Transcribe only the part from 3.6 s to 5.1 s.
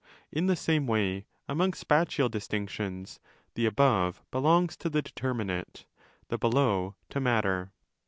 above belongs to the